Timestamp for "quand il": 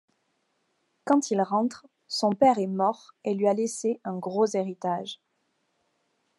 1.05-1.39